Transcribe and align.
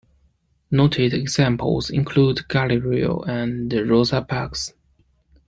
Noted 0.71 1.13
examples 1.13 1.91
include 1.91 2.47
Galileo 2.47 3.19
and 3.21 3.71
Rosa 3.87 4.23
Parks. 4.23 4.73